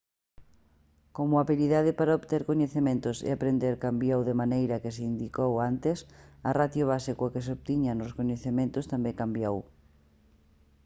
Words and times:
como 1.15 1.33
a 1.35 1.43
habilidade 1.45 1.91
para 1.99 2.17
obter 2.19 2.41
coñecementos 2.49 3.17
e 3.27 3.29
aprender 3.31 3.73
cambiou 3.85 4.19
da 4.27 4.39
maneira 4.41 4.81
que 4.83 4.93
se 4.95 5.01
indicou 5.11 5.51
antes 5.71 5.97
a 6.49 6.51
ratio 6.59 6.85
base 6.91 7.11
coa 7.19 7.33
que 7.33 7.43
se 7.45 7.53
obtiñan 7.57 8.03
os 8.05 8.15
coñecementos 8.19 8.89
tamén 8.93 9.19
cambiou 9.21 9.55